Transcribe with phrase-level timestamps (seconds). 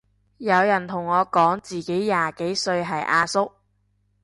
[0.39, 3.51] 有人同我講自己廿幾歲係阿叔